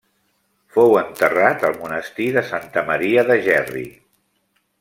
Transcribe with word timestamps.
Fou 0.77 0.95
enterrat 1.01 1.67
al 1.69 1.77
monestir 1.83 2.29
de 2.39 2.45
Santa 2.49 2.85
Maria 2.91 3.29
de 3.31 3.41
Gerri. 3.49 3.89